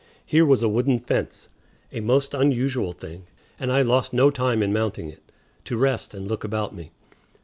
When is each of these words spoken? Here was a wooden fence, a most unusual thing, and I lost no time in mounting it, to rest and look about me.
Here 0.25 0.47
was 0.47 0.63
a 0.63 0.67
wooden 0.67 0.97
fence, 0.97 1.47
a 1.91 1.99
most 1.99 2.33
unusual 2.33 2.91
thing, 2.91 3.27
and 3.59 3.71
I 3.71 3.83
lost 3.83 4.13
no 4.13 4.31
time 4.31 4.63
in 4.63 4.73
mounting 4.73 5.09
it, 5.09 5.21
to 5.65 5.77
rest 5.77 6.15
and 6.15 6.27
look 6.27 6.43
about 6.43 6.73
me. 6.73 6.89